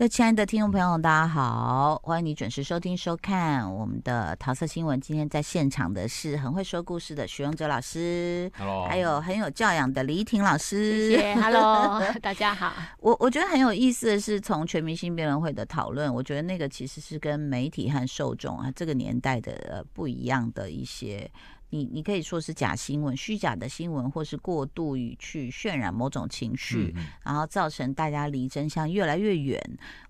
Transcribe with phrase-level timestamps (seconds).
[0.00, 4.98] 各位亲爱的听众朋友，大家好，欢迎你准时收听收看我们的桃色新闻。
[4.98, 12.72] 今天在现场的是很会说故事的徐荣哲老师，Hello，还有很有教养的李依婷老师，谢谢， Hello，大家好。
[13.00, 21.30] 我我觉得很有意思的是，从全明星辩论会的讨论，我觉得那个其实是跟媒体和受众啊这个年代的呃不一样的一些。
[21.72, 29.60] 你你可以说是假新闻、虚假的新闻，或是过度于去渲染某种情绪，嗯、然后造成大家离真相越来越远。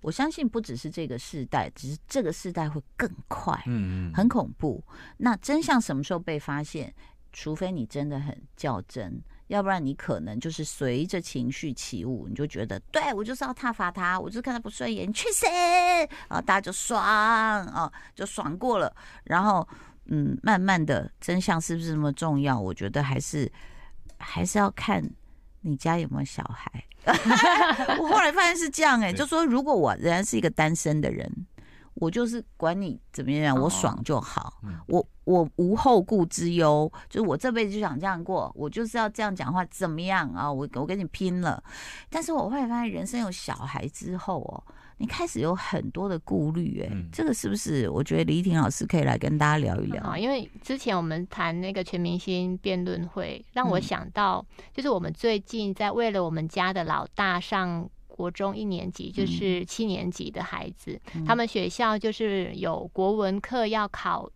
[0.01, 4.83] 我相信不只是这个世代，只是这个世代会更快，嗯，很恐怖。
[5.19, 6.93] 那真相什么时候被发现？
[7.33, 15.47] 除非你真的很较真，要不然你可能就是随着情绪起舞，你就觉得对我就是要挞伐他，我就是看他不顺眼，你去死
[16.29, 16.41] 啊！
[16.41, 18.93] 大家就爽啊，就爽过了，
[19.25, 19.69] 然后。
[20.11, 22.61] 嗯，慢慢的真相是不是那么重要？
[22.61, 23.51] 我觉得还是
[24.19, 25.03] 还是要看
[25.63, 26.85] 你家有没有小孩。
[27.99, 31.31] 我后来发现是这样哎、欸，就说如果我仍然是一个单身的人，
[31.95, 40.51] 我就是管你怎么样，我爽就好，我我无后顾之忧，就是我这辈子就想这样过，我就是要这样讲话，怎么样啊？
[40.53, 41.63] 我我跟你拼了。
[42.09, 44.75] 但是我后来发现，人生有小孩之后哦。
[45.03, 47.89] 你开始有很多的顾虑，哎，这个是不是？
[47.89, 50.05] 我觉得李婷老师可以来跟大家聊一聊。
[50.05, 64.31] 啊，因为之前我们谈那个全明星辩论会，让我想到，就是我们最近在为了我们家的老大上国中一年级，就是七年级的孩子，他们学校就是有国文课要考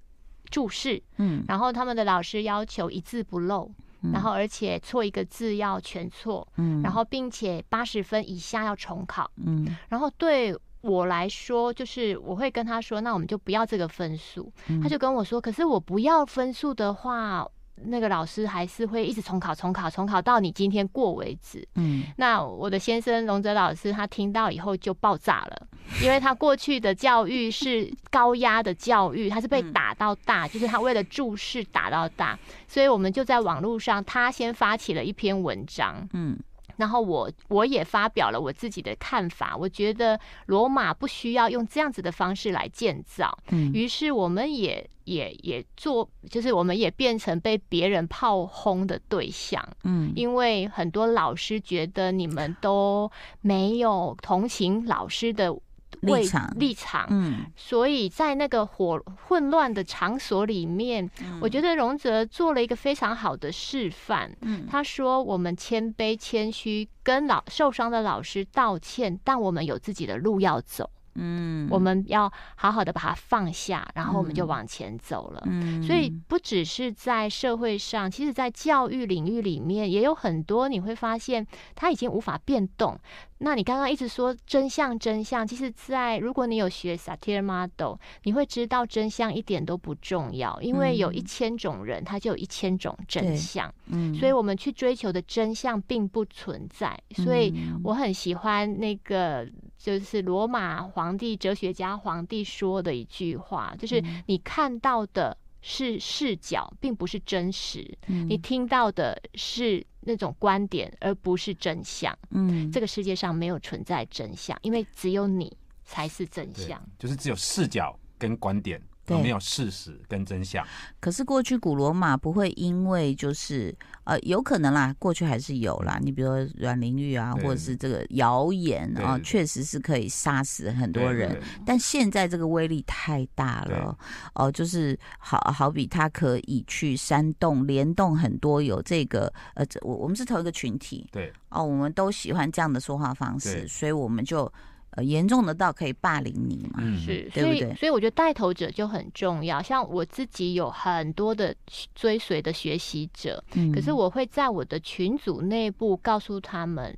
[0.55, 3.69] 注释，嗯，然后他们的老师要求一字不漏，
[4.12, 17.44] 然后而且错一个字要全错，嗯，然后并且八十分以下要重考，嗯，然后对我来说，就是我会跟他说，那我们就不要这个分数，他就跟我说，可是我不要分数的话。
[17.86, 21.67] 那个老师还是会一直重考、重考、重考到你今天过为止。
[21.75, 25.67] 嗯，那我的先生龙泽老师他听到以后就爆炸了，
[26.02, 36.08] 因为他过去的教育是高压的教育，他是被打到大，就是他为了注视打到大，所以我们就在网络上，他先发起了一篇文章。
[36.13, 36.39] 嗯。
[36.77, 43.36] 然后我我也发表了我自己的看法，我觉得罗马不需要用这样子的方式来建造。
[43.51, 49.63] 嗯，于是我们也也也做，就是我们也变成被别人炮轰的对象。
[49.83, 55.55] 嗯，因为很多老师觉得你们都没有同情老师的。
[56.02, 64.34] 立场立场，嗯，所以在那个火混乱的场所里面，嗯，我觉得荣泽做了一个非常好的示范。
[64.42, 75.42] 嗯，他说：“我们谦卑谦虚，跟老受伤的老师道歉，但我们有自己的路要走。”嗯，我们要好好的把它放下，然后我们就往前走了。
[75.47, 82.98] 嗯，所以不只是在社会上，其实在教育领域里面也有很多，你会发现它已经无法变动。
[83.39, 93.73] 那你刚刚一直说真相，真相，其实，在如果你有学 Satir Model，你会知道真相一点都不重要，因为有一千种人，他就有一千种真相。
[93.86, 96.98] 嗯，所以我们去追求的真相并不存在。
[97.17, 97.52] 所以
[97.83, 99.46] 我很喜欢那个。
[99.84, 112.18] 就是罗马皇帝、哲学家皇帝说的一句话，就是你看到的是视角，并不是真实；你听到的是那种观点，而不是真相。
[112.30, 116.83] 嗯，这个世界上没有存在真相，因为只有你才是真相。
[116.98, 118.80] 就是只有视角跟观点。
[119.08, 120.66] 有没有事实跟真相？
[121.00, 125.98] 可是过去古罗马不会因为就是呃，有可能啦，过去还是有啦。
[126.02, 131.40] 你比如说阮玲玉啊，或者是这个谣言啊，确实是可以杀死很多人。
[131.66, 133.96] 但现在这个威力太大了
[134.34, 144.50] 哦，呃，就是好好比他可以去煽动、联动很多有这个呃，我我们是同一个群体，对哦，呃，我们都喜欢这样的说话方式，所以我们就。
[144.96, 146.81] 呃，严重的到可以霸凌你嘛？
[146.96, 147.75] 是，对不对？
[147.75, 149.60] 所以我觉得带头者就很重要。
[149.60, 151.52] 像我自己有很多的
[151.96, 156.96] 追随的学习者，嗯，可是我会在我的群组内部告诉他们，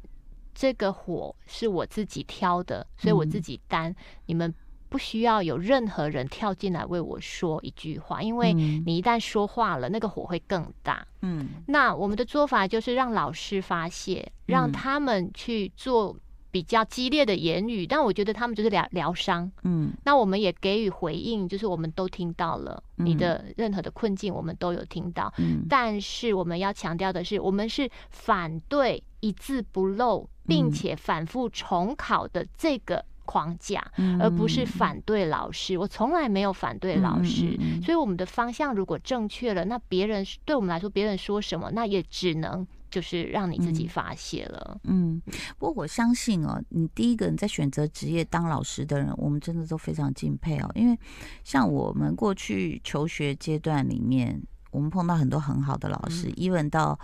[0.55, 3.91] 这个火是我自己挑的，所以我自己担。
[3.91, 4.55] 嗯，你们
[4.91, 11.07] 不需要有任何人跳进来为我说一句话，因为你一旦说话了，那个火会更大。
[11.23, 16.15] 嗯，那我们的做法就是让老师发泄，让他们去做。
[16.57, 19.53] 比较激烈的言语，但我觉得他们就是疗疗伤。
[19.63, 25.31] 嗯，那我们也给予回应，就是我们都听到了你的任何的困境，我们都有听到。
[25.37, 35.77] 嗯，但是我们要强调的是，我们是反对一字不漏，并且反复重考的这个框架，而不是反对老师。
[35.77, 37.55] 我从来没有反对老师，
[37.85, 42.67] 所以我们的方向如果正确了，那别人对我们来说，别人说什么，那也只能。
[42.97, 44.81] 就是让你自己发泄了。
[44.85, 45.21] 嗯，
[45.59, 50.99] 不过我相信哦，你第一个你在选择职业当老师的人，我们真的都非常敬佩哦，因为
[51.45, 56.99] 像我们过去求学阶段里面，我们碰到很多很好的老师，一问、嗯、到。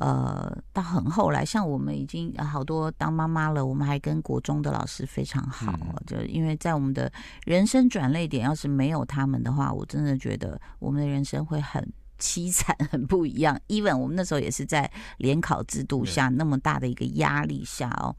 [0.00, 7.10] 呃，到很后来，像我们已经好多当妈妈了，我们还跟国中的老师非常好，嗯、就因为在我们的
[7.44, 11.84] 人生转捩点，要是没有他们的话，我真的觉得我们的人生会很
[12.18, 13.58] 凄惨，很不一样。
[13.68, 18.14] even 我们那时候也是在联考制度下那么大的一个压力下哦，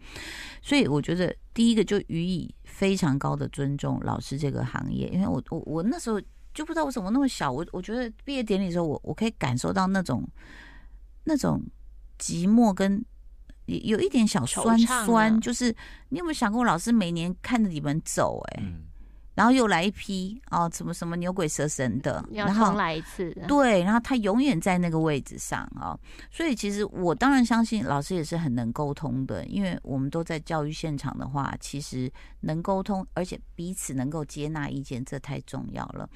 [0.61, 6.19] 所以我觉得第一个就予以非常高的尊重老师这个行业，因为我我我那时候
[6.53, 10.27] 就不知道为什么那么小，我我觉得毕业典礼的时候，我我可以感受到那种。
[11.25, 11.61] 那种
[12.17, 13.05] 寂寞跟
[13.65, 15.75] 有一点小酸酸，就是
[16.07, 18.81] 你有没有想过，老师每年看着你们走，欸，哎，嗯，
[19.39, 26.00] 然后又来一批哦，什么什么牛鬼蛇神的，然后来一次，对，然后他永远在那个位置上啊，哦，
[26.30, 36.09] 所以其实我当然相信老师也是很能沟通的，因为我们都在教育现场的话，其实能沟通，而且彼此能够接纳意见，这太重要了。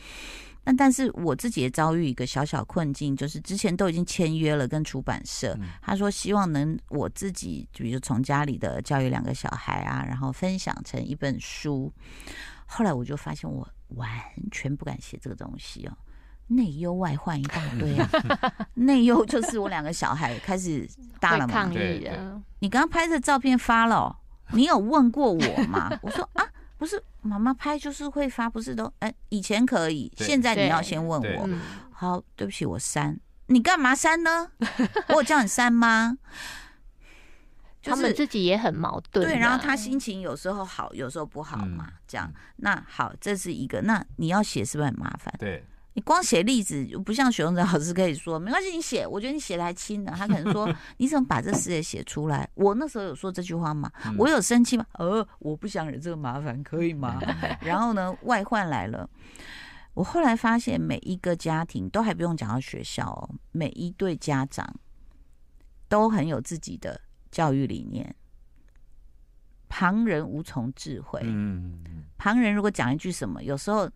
[0.65, 11.89] 那但是我自己也遭遇一个小小困境，就是之前都已经签约了跟出版社，他说希望能我自己，比如从家里的教育两个小孩啊，然后分享成一本书。
[12.73, 14.09] 后来我就发现我完
[14.51, 15.93] 全不敢写这个东西哦，
[16.47, 18.09] 内忧外患一大堆啊。
[18.75, 20.89] 内忧就是我两个小孩开始
[21.19, 22.41] 大了嘛，抗议了。
[22.59, 24.15] 你刚刚拍的照片发了哦，
[24.53, 25.91] 你有问过我吗？
[26.01, 26.45] 我说啊。
[26.75, 31.49] 不是妈妈拍就是会发，不是都哎、欸、以前可以，对现在你要先问我。
[31.93, 33.17] 好，对不起，我删。
[33.45, 34.51] 你干嘛删呢？
[35.07, 36.17] 我有叫你删吗？
[37.83, 39.23] 就是、他们自己也很矛盾。
[39.27, 42.33] 对，然后他心情有时候好，有时候不好嘛，嗯、这样。
[42.55, 43.81] 那好，这是一个。
[43.81, 45.31] 那你要写是不是很麻烦？
[45.37, 45.63] 对。
[45.95, 50.11] 你光写例子，不像许荣哲老师可以说没关系，你写，我觉得你写的还轻的。
[50.11, 52.49] 他可能说 你怎么把这事也写出来？
[52.55, 53.91] 我那时候有说这句话吗？
[54.17, 54.83] 我有生气吗？
[54.93, 57.21] 呃，我不想惹这个麻烦，可以吗？
[57.61, 59.07] 然后呢，外患来了。
[59.93, 64.67] 我后来发现，每一个家庭都还不用讲到学校哦，每一对家长
[65.87, 66.99] 都很有自己的
[67.33, 68.15] 教育理念。
[69.67, 71.19] 旁人无从智慧。
[71.23, 73.89] 嗯，旁人如果讲一句什么，有时候。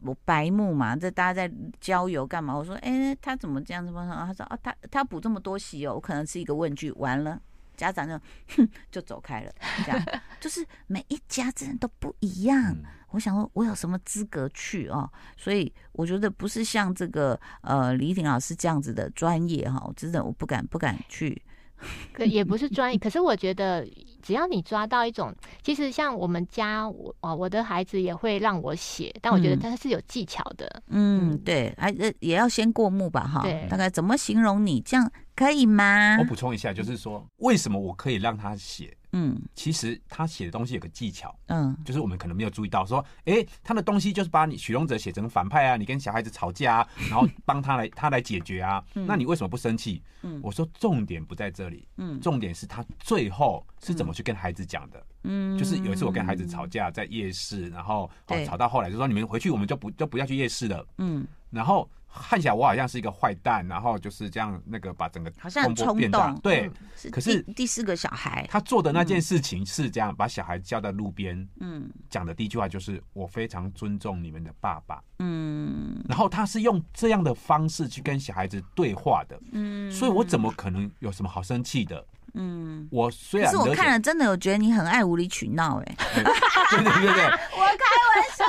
[0.00, 2.52] 我白目嘛，这大家在郊游干嘛？
[2.52, 3.92] 我说，哎、欸，他怎么这样子？
[3.92, 6.90] 他说，啊，他他补这么多习哦，我可能是一个问句。
[6.96, 7.40] 完了，
[7.76, 8.18] 家长就
[8.56, 9.52] 哼 就走开了。
[9.86, 10.04] 这样
[10.40, 12.76] 就是每一家子人都不一样。
[13.10, 15.08] 我想说，我有什么资格去哦？
[15.36, 21.40] 所以我觉得不是像这个呃李婷老师这样子的专业哈，我真的我不敢不敢去。
[22.12, 23.86] 可也不是专业，可是我觉得。
[24.20, 25.32] 只要你抓到一种，
[25.62, 30.82] 其实像我们家，我啊，我的孩子也会让我写，但我觉得他是有技巧的。
[30.88, 33.42] 嗯，嗯对，哎也要先过目吧，哈。
[33.42, 36.18] 对，大概怎么形容你这样可以吗？
[36.18, 38.94] 我补充一下，就是说，为什么我可以让他写？
[39.12, 50.02] 嗯，其实他写的东西有个技巧，嗯，就是我们可能没有注意到，说，哎、欸，他的东西就是把你许荣哲写成反派啊，你跟小孩子吵架啊， 然后帮他来他来解决啊，嗯、那你为什么不生气？
[50.22, 58.10] 嗯，我说重点不在这里，嗯，重点是他最后是怎么去跟孩子讲的，嗯，就是有一次我跟孩子吵架在夜市，然后
[58.46, 61.88] 吵到后来就说你们回去我们就不就不要去夜市了，嗯，然后。
[62.18, 66.70] 看起来我好像是一个坏蛋，然后就是这样，那个把整个好像很冲动，对。
[67.04, 76.02] 嗯、可是第四个小孩，他做的那件事情是这样，把小孩叫在路边，嗯，讲的第一句话就是“我非常尊重你们的爸爸”，嗯。
[76.08, 79.90] 然后他是用这样的方式去跟小孩子对话的，嗯。
[79.90, 82.04] 所以我怎么可能有什么好生气的？
[82.34, 87.24] 嗯，我虽然可是我看了真的有觉得你很爱无理取闹， 哎，对对对对，
[87.56, 88.44] 我开玩笑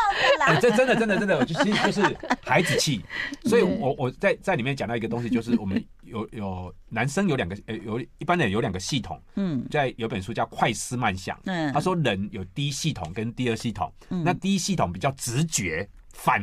[0.47, 3.03] 的啦，这真的真的真的，就是就是孩子气，
[3.45, 15.87] 所以我我在在里面讲到一个东西，就是我们有有男生有两个呃有一般人有两个系统，嗯，在有本书叫快思慢想，嗯，他说人有第一系统跟第二系统，那第一系统比较直觉。
[16.19, 16.41] 反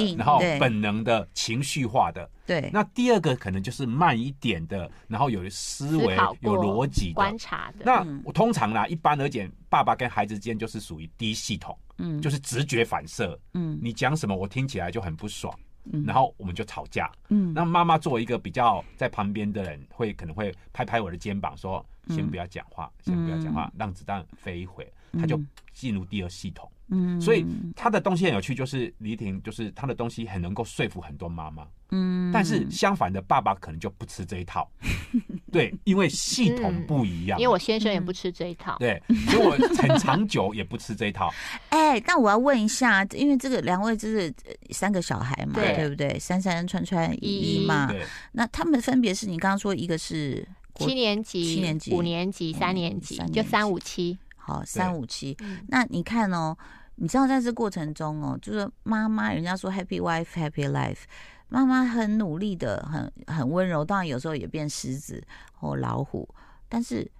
[0.00, 2.70] 应，然后本能的情绪化的，对。
[2.72, 7.84] 那第二个可能就是慢一点的，然后有思维、有逻辑的、观察的。
[7.84, 15.54] 那我通常啦，一般而言，爸爸跟孩子之间就是属于低系统，嗯，就是直觉反射，嗯，你讲什么我听起来就很不爽，
[15.92, 17.52] 嗯，然后我们就吵架，嗯。
[17.52, 25.40] 那妈妈作为一个比较在旁边的人，会可能会拍拍我的肩膀说：“先不要讲话，先不要讲话，让子弹飞一会。”他就
[25.72, 26.70] 进入第二系统。
[26.92, 31.64] 嗯，所以他的东西很有趣，就是李婷，就是他的东西很能够说服很多妈妈。
[31.92, 34.68] 嗯，但是相反的，爸爸可能就不吃这一套。
[35.52, 37.38] 对，因为系统不一样。
[37.38, 38.76] 因为我先生也不吃这一套。
[38.80, 41.32] 对，所以我很长久也不吃这一套。
[41.70, 44.32] 哎，那我要问一下，因为这个两位就是
[44.70, 46.18] 三个小孩嘛，对不对？
[46.18, 47.28] 三三、川川、一
[47.62, 47.88] 一嘛。
[48.32, 50.44] 那他们分别是你刚刚说一个是。
[50.76, 54.16] 七年级、七年级、五年级、三年级，就三五七。
[54.40, 55.36] 好，三五七。
[55.68, 56.56] 那你看哦，
[56.96, 61.02] 你知道在这过程中哦，就是妈妈，人家说 Happy Wife Happy Life，
[61.48, 66.28] 妈妈很努力的，很很温柔，当然有时候也变狮子或老虎，
[66.68, 67.10] 但是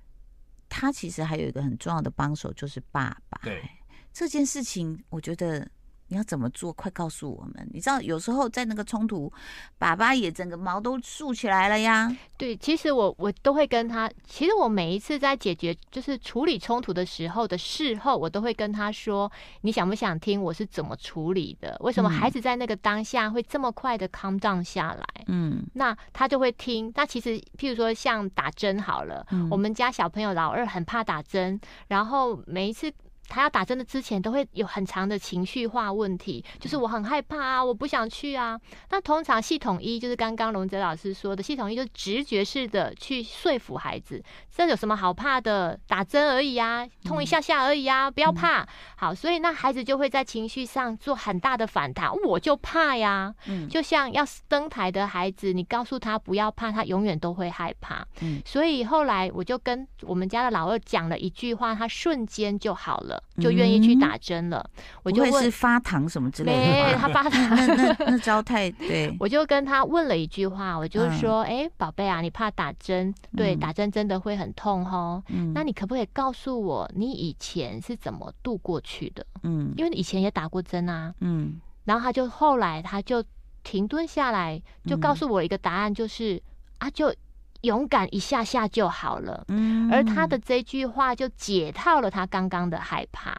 [0.69, 3.41] 她其实还有一个很重要的帮手，就是爸爸。
[3.43, 3.63] 对
[4.13, 5.69] 这件事情，我觉得。
[6.11, 6.73] 你要怎么做？
[6.73, 7.69] 快告诉我们！
[7.73, 9.33] 你知道有时候在那个冲突，
[9.79, 12.15] 爸爸也整个毛都竖起来了呀。
[12.37, 21.77] 对，其实我我都会跟他，其实我每一次在解决就是处理冲突的时候的事后，我都会跟他说：你想不想听我是怎么处理的？
[21.79, 25.05] 为什么孩子在那个当下会这么快的 calm down 下来？
[25.29, 26.93] 嗯，那他就会听。
[26.97, 32.93] 那其实譬如说像打针好了，嗯，我们家小朋友老二很怕打针，然后每一次。
[33.31, 38.61] 他要打针的之前都会有很长的情绪化问题，就是我很害怕啊，我不想去啊。
[38.91, 44.23] 那通常系统一就是刚刚龙泽老师说的，系统一就是直觉式的去说服孩子，
[44.55, 45.79] 这有什么好怕的？
[45.87, 48.67] 打针而已啊，痛一下下而已啊，不要怕。
[48.97, 53.33] 好，所以那孩子就会在情绪上做很大的反弹，我就怕呀。
[53.47, 58.05] 嗯，就像要登台的孩子，你告诉他不要怕，他永远都会害怕。
[58.21, 63.20] 嗯，所以后来我就跟我们家的老二讲了一句话，他瞬间就好了。
[63.39, 73.15] 就愿意去打针了，嗯、我就问是发糖什么之类的，他发糖那那那 招太对，我就跟他问了一句话，我就说，哎、嗯，宝贝啊，你怕打针？
[73.37, 75.23] 对，打针真的会很痛哦。
[75.29, 79.25] 嗯、那你可不可以告诉我，你以前是怎么度过去的？
[79.43, 81.15] 嗯，因为以前也打过针啊。
[81.21, 83.25] 嗯，然后他就后来他就
[83.63, 86.43] 停顿下来，就告诉我一个答案，就是、嗯、
[86.79, 87.15] 啊，就。
[87.63, 93.37] 勇敢一下下就好了，嗯，而他的这句话就解套了他刚刚的害怕，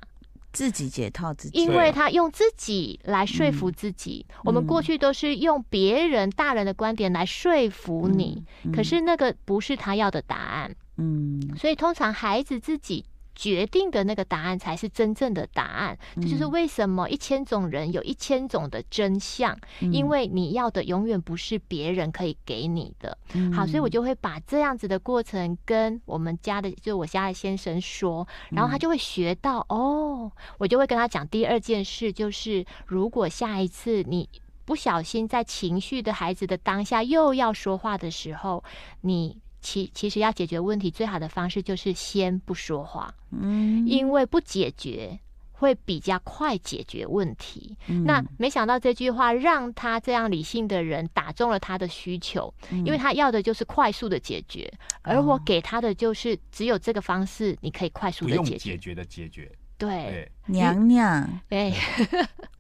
[0.52, 4.26] 自己解套自己，因为他用自己来说服自己。
[4.30, 8.72] 嗯、我们过去都是用别人大人的观点来说服你，嗯。
[8.72, 13.06] 嗯、可是那个不是他要的答案，嗯，所以通常孩子自己。
[13.42, 23.18] 决定的那个答案才是真正的答案，这就是为什么一千种人有一千种的真相，因为你要的永远不是别人可以给你的。
[23.52, 34.30] 好，所以我就会把这样子的过程跟我们家的，就我家的先生说，然后他就会学到哦，我就会跟他讲第二件事，就是如果下一次你
[34.66, 38.64] 不小心在情绪的孩子的当下又要说话的时候，
[39.02, 39.40] 你。
[39.62, 45.20] 其其实要解决问题最好的方式就是先不说话，嗯，因为不解决
[45.52, 47.78] 会比较快解决问题。
[47.88, 54.72] 嗯、那没想到这句话让他这样理性的人打中了他的需求，嗯、因为他要的就是快速的解决，
[55.04, 59.52] 而我给他的就是只有这个方式，你可以快速的解决，解决的解决。
[59.78, 61.74] 对，对娘娘，对。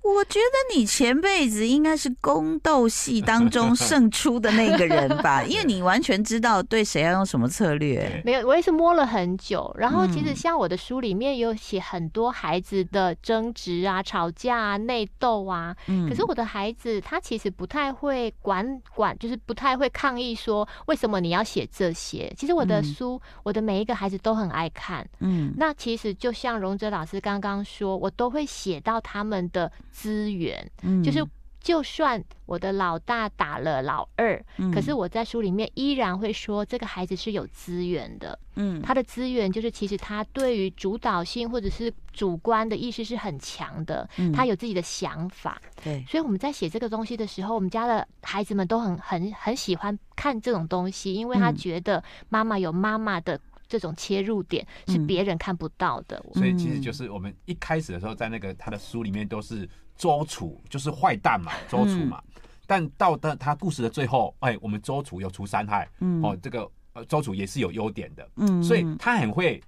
[0.03, 8.19] 我觉得你前辈子应该是宫斗戏当中胜出的那个人吧， 因为你完全知道对谁要用什么策略。
[8.25, 9.73] 没有，我也是摸了很久。
[9.77, 15.75] 然后其实像我的书里面有写很多孩子的争执啊、吵架啊、内斗啊。
[15.85, 16.09] 嗯。
[16.09, 22.33] 可是我的孩子他其实不太会管管，就是不太会抗议说为什么你要写这些。
[22.35, 25.07] 其实我的书，嗯、我的每一个孩子都很爱看。
[25.19, 25.53] 嗯。
[25.57, 29.71] 那其实就像荣哲老师刚刚说，我都会写到他们的。
[29.91, 31.23] 资源，嗯，就是
[31.59, 53.39] 就算我的老大打了老二，嗯，可是我在书里面依然会说这个孩子是有资源的，嗯，他的资源就是其实他对于主导性或者是主观的意识是很强的，嗯，他有自己的想法，对，所以我们在写这个东西的时候，我们家的孩子们都很很很喜欢看这种东西，因为他觉得妈妈有妈妈的。
[53.71, 62.21] 这种切入点是别人看不到的，所以其实就是我们一开始的时候，在那个他的书里面都是周楚，就是坏蛋嘛，周楚嘛。
[62.67, 66.21] 但到的他故事的最后，哎，我们周楚有除三害，嗯。
[66.21, 69.63] 哦，这个呃周楚也是有优点的，嗯，所以他很会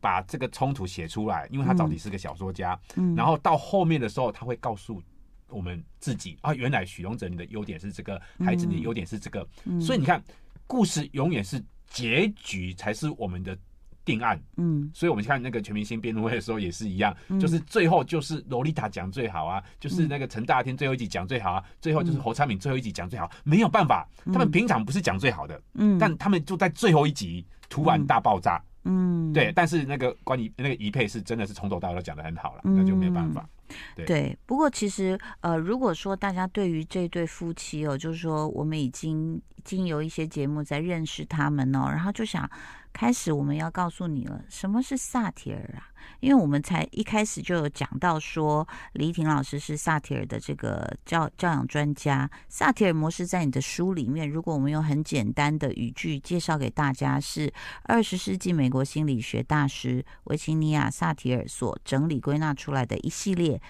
[0.00, 3.16] 把这个冲突写出来，因为他到底是个小说家，嗯。
[3.16, 5.02] 然后到后面的时候，他会告诉
[5.48, 9.44] 我们自己啊，原来许荣哲你的优点是这个，孩子你的优点是这个，
[9.80, 10.22] 所以你看，
[10.68, 11.60] 故事永远是。
[11.90, 13.56] 结局才是我们的
[14.04, 33.48] 定案，嗯，所以我们看那个全明星辩论会的时候也是一样，嗯、就是最后就是萝莉塔讲最好啊，嗯、就是那个陈大天最后一集讲最好啊，嗯、最后就是侯昌敏最后一集讲最好，没有办法，他们平常不是讲最好的，嗯，但他们就在最后一集突然大爆炸，嗯，对，但是那个关于那个宜佩是真的是从头到尾都讲的很好了，嗯、那就没有办法。
[33.94, 42.48] 对，对，不过其实呃，如果说大家对于这对夫妻哦，就是说我们已经已经有一些节目在认识他们哦，然后就想
[42.92, 45.88] 开始我们要告诉你了，什么是萨提尔啊？
[46.20, 52.28] 因为我们才一开始就有讲到说，李婷老师是萨提尔的这个教教养专家。
[52.48, 57.52] 萨提尔模式在你的书里面，如果我们用很简单的语句介绍给大家，是
[57.84, 63.60] 二十世纪美国心理学大师维吉尼亚·萨提尔所整理归纳出来的一系列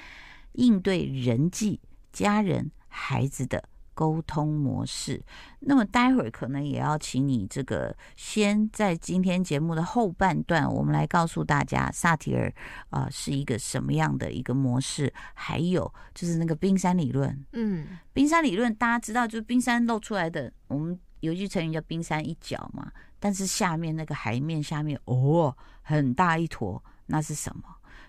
[0.53, 1.81] 应对人际、
[2.13, 3.70] 家人、孩子的。
[4.01, 5.23] 沟通模式，
[5.59, 12.51] 那么待会儿可能也要请你这个先在今天节目的后半段，我们来告诉大家萨提尔
[12.89, 17.45] 啊是一个什么样的一个模式，还有就是那个冰山理论。
[17.53, 27.65] 嗯，冰山理论大家知道，就是冰山露出来的，我们有一句成语叫冰山一角嘛，但是下面那个海面下面哦很大一坨，那是什么？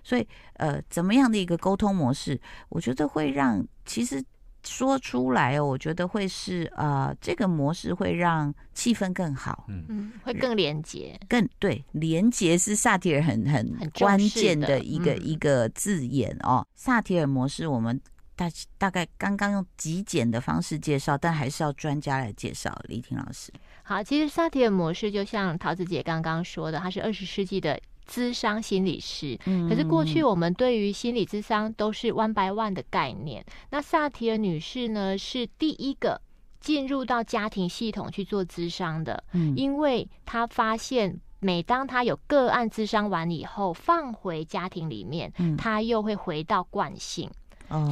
[0.05, 4.23] 所以呃，怎么样的一个沟通模式，我觉得会让其实。
[4.63, 16.65] 说出来哦，我觉得会是呃，这个模式会让气氛更好，嗯，会更廉洁，更对，廉洁是萨提尔很很关键的一个、嗯、一个字眼哦。
[16.75, 17.99] 萨提尔模式，我们
[18.35, 22.79] 大大概刚刚用极简的方式介绍，但还是要专家来介绍。
[22.87, 23.51] 李婷老师，
[23.83, 27.79] 好，其实萨提尔模式就像桃子姐刚刚说的，它是二十世纪的。
[28.11, 29.39] 咨商心理师，
[29.69, 33.45] 可是过去我们对于心理咨商都是 one by one 的概念。
[33.69, 36.19] 那萨提尔女士呢，是第一个
[36.59, 39.55] 进入到家庭系统去做咨商的，嗯。
[39.55, 47.31] 因为她发现，每当她有个案咨商完以后，放回家庭里面，她又会回到惯性。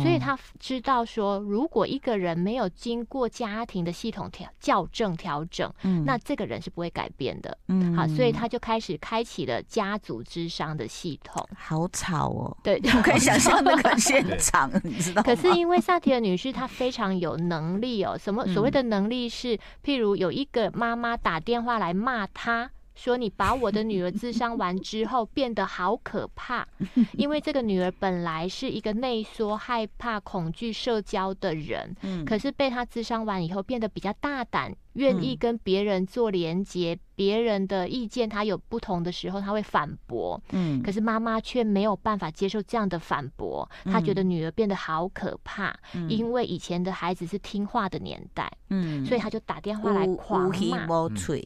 [0.01, 11.47] 所以他知道说，如果一个人没有经过家庭的系统调校正调整，嗯，那这个人是不会改变的，嗯，好，所以他就开始开启了家族智商的系统。
[11.57, 15.23] 好吵哦，对， 我可以想象那个现场， 你知道吗？
[15.23, 22.69] 可是因为萨提尔女士她非常有能力哦，什么所谓的能力是，譬如有一个妈妈打电话来骂她。
[22.99, 26.67] 说你把我的女儿咨商完之后变得好可怕，
[27.13, 34.75] 因为这个女儿本来是一个内缩、害怕、恐惧社交的人，可是被她咨商完以后变得比较大胆。
[34.93, 40.41] 愿意跟别人做连接，别人的意见他有不同的时候，他会反驳。
[40.51, 45.75] 嗯，可是妈妈却没有办法接受这样的反驳，她觉得女儿变得好可怕。
[45.93, 48.51] 嗯，因为以前的孩子是听话的年代。
[48.71, 50.85] 嗯，所以他就打电话来狂骂。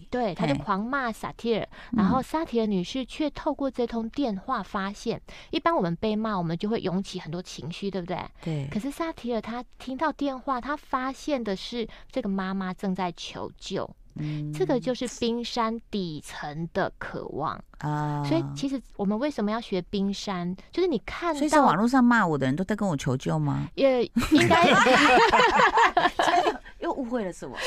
[0.09, 1.65] 对，他就狂骂萨提尔。
[1.91, 8.17] 然后萨提尔女士却透过这通电话发现，一般我们被骂，我们就会涌起很多情绪，对不对？
[8.43, 8.67] 对。
[8.69, 13.32] 可是萨提尔她听到电话，她发现的是这个妈妈正在求。
[13.33, 18.23] 求救，嗯，这个就是冰山底层的渴望啊。
[18.23, 20.55] 所以其实我们为什么要学冰山？
[20.71, 23.67] 就是你看到，所以在网络上骂我的人都在跟我求救吗？
[23.73, 24.69] 也应该
[26.79, 27.57] 又误会了什么？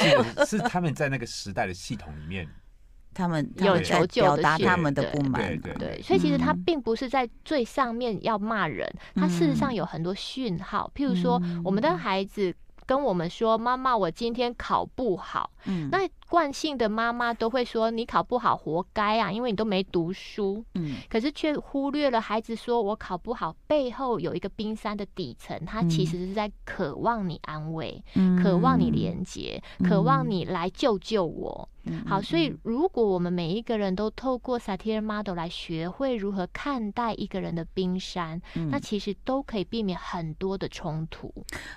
[0.46, 2.46] 是是他们在那个时代的系统里面，
[3.12, 5.42] 他们有求救，表达他们的不满。
[5.42, 12.54] 对对，对，对，所以其实他并不是在最上面要骂人，他事实上有很多讯号，譬如说我们的孩子。
[12.86, 15.50] 跟我们说，妈妈，我今天考不好。
[15.64, 20.64] 嗯，那惯性的妈妈都会说，你考不好活该啊，因为你都没读书。
[20.74, 31.68] 嗯，可是却忽略了孩子说我考不好背后有一个冰山的底层，他其实是在渴望你安慰，嗯，渴望你连接，嗯，渴望你来救救我。
[32.04, 41.32] 好，所以如果我们每一个人都透过 satire model 来学会如何看待一个人的冰山，嗯、那其实都可以避免很多的冲突。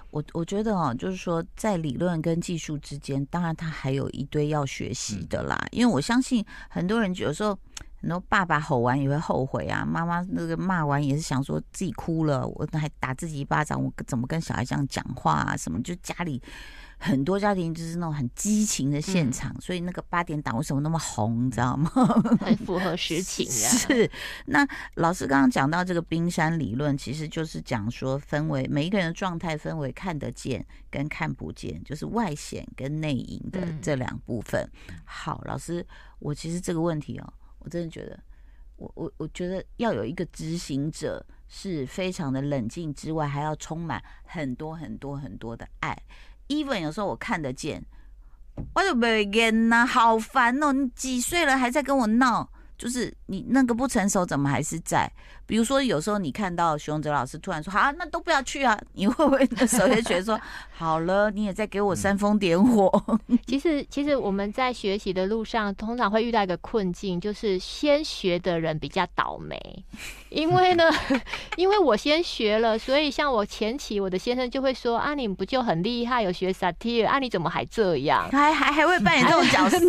[0.09, 5.57] 我我觉得哦，就是说在理论跟技术之间，当然他还有一堆要学习的啦。
[5.63, 7.57] 嗯、因为我相信很多人有时候
[8.01, 15.57] 很多爸爸吼完也会后悔啊，妈妈那个骂完也是想说自己哭了，我还打自己一巴掌，我怎么跟小孩这样讲话啊？
[15.57, 16.41] 什么就家里。
[17.01, 21.89] 很多家庭就是那种很激情的现场，嗯、所以那个八点档为什么那么红，你知道吗？
[22.41, 23.69] 很符合实情呀。
[23.71, 24.11] 是，
[24.47, 34.69] 那老师刚刚讲到这个冰山理论，其实就是讲说分为每一个人的状态分为看得见跟看不见，就是外显跟内隐的这两部分。
[34.89, 35.87] 嗯、好，老师，
[36.19, 38.19] 我其实这个问题哦，我真的觉得，
[38.77, 45.97] 我我我觉得要有一个执行者是非常的冷静之外，还要充满很多很多很多的爱。
[46.47, 47.83] even 有时候我看得见，
[48.73, 50.71] 我就没跟呐，好烦哦！
[50.71, 52.51] 你几岁了还在跟我闹？
[52.79, 55.11] 就是你那个不成熟怎么还是在？
[55.45, 60.39] 比如说有时候你看到徐荣哲老师突然说好，那都不要去啊，你会不会那时候就觉得说
[60.71, 62.89] 好了，你也在给我煽风点火？
[63.45, 69.59] 其实其实我们在学习的路上，通常会遇到一个困境，就是先学的人比较倒霉，
[70.29, 70.83] 因为呢，
[71.57, 78.29] 因为我先学了，所以像我前期我的先生就会说啊，你不就很厉害，有学萨提尔啊，你怎么还这样？
[78.31, 79.79] 还还还会扮演这种角色，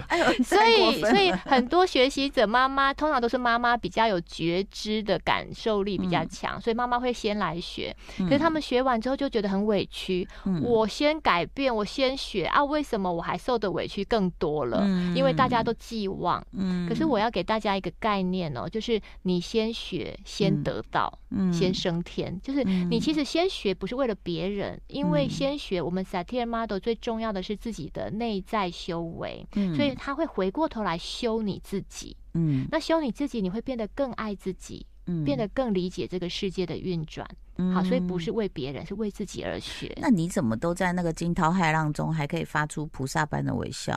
[0.44, 7.94] 所以所以很多学习者妈妈通常都是妈妈比较有觉知的感受力比较强，嗯、所以妈妈会先来学。
[8.18, 14.82] 可是他们学完之后就觉得很委屈，嗯、我先改变，我先学啊，为什么我还受的委屈更多了？
[14.82, 16.44] 嗯、因为大家都寄望。
[16.52, 22.40] 嗯、可是我要给大家一个概念哦，就是你先学，先得到，嗯、先升天。
[22.40, 32.16] 就是你其实先学不是为了别人，因为先学我们 Satir Model 最重要的是自己的内在修为，嗯、所以他会回过头来修你自己。
[32.34, 37.28] 嗯，那修你自己，你会变得更爱自己，嗯，变得更理解这个世界的运转。
[37.56, 39.92] 嗯，好，所以不是为别人，是为自己而学。
[40.00, 43.94] 那你怎么都在那个惊涛骇浪中，还可以发出菩萨般的微笑？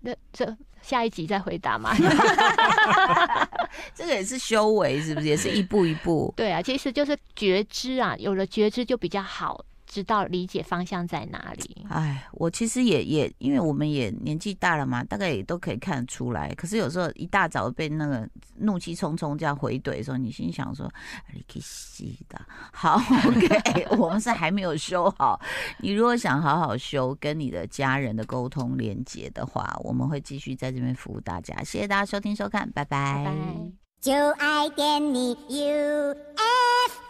[0.00, 1.94] 那这下一集再回答嘛？
[3.94, 5.26] 这个也是修为，是不是？
[5.26, 6.32] 也是一步一步。
[6.36, 9.64] 对啊，其实就是觉知啊，有了觉知就比较好。
[9.94, 11.86] 知道理解方向在哪里？
[11.88, 16.52] 哎，我其实也也，因为我们也年纪大了嘛，大概也都可以看得出来。
[16.56, 20.92] 可是有时候一大早被那个怒气冲冲这样回怼的时候，你心想说
[21.32, 22.40] ：“你可以洗的。”
[22.74, 25.40] 好， OK，我们是还没有修好。
[25.78, 31.54] 你如果想好好修，跟你的家人的沟通连接的话，我们会继续在这边服务大家。
[31.62, 33.14] 谢谢大家收听收看，拜拜。
[33.14, 33.34] 拜拜。
[34.00, 37.03] 就爱点你 U。